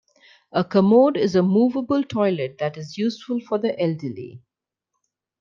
[0.51, 4.41] A commode is a movable toilet that is useful for the elderly.